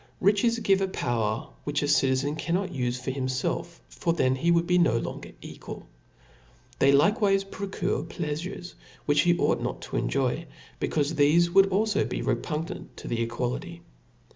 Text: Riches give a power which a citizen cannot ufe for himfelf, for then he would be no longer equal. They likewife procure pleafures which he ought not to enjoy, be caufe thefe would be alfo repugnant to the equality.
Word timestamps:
Riches 0.19 0.57
give 0.57 0.81
a 0.81 0.87
power 0.87 1.47
which 1.63 1.83
a 1.83 1.87
citizen 1.87 2.35
cannot 2.35 2.71
ufe 2.71 2.99
for 2.99 3.11
himfelf, 3.11 3.81
for 3.87 4.13
then 4.13 4.33
he 4.35 4.49
would 4.49 4.65
be 4.65 4.79
no 4.79 4.97
longer 4.97 5.29
equal. 5.43 5.87
They 6.79 6.91
likewife 6.91 7.51
procure 7.51 8.01
pleafures 8.01 8.73
which 9.05 9.21
he 9.21 9.37
ought 9.37 9.61
not 9.61 9.83
to 9.83 9.97
enjoy, 9.97 10.47
be 10.79 10.87
caufe 10.87 11.13
thefe 11.13 11.49
would 11.53 11.69
be 11.69 11.75
alfo 11.75 12.25
repugnant 12.25 12.97
to 12.97 13.07
the 13.07 13.21
equality. 13.21 13.83